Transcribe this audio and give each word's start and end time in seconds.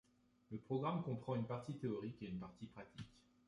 Le 0.49 0.57
programme 0.57 1.03
comprend 1.03 1.35
une 1.35 1.45
partie 1.45 1.75
théorique 1.77 2.23
et 2.23 2.29
une 2.29 2.39
partie 2.39 2.65
pratique. 2.65 3.05